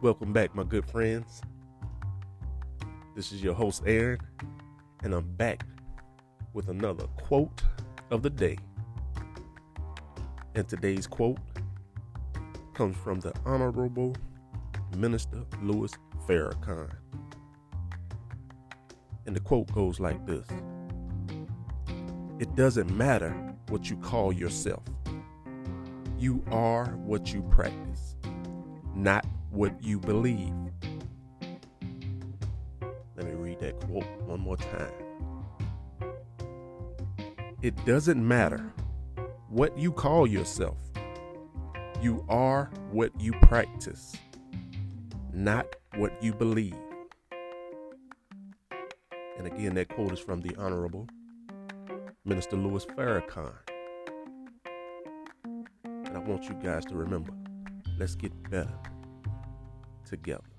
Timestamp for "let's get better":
57.98-58.78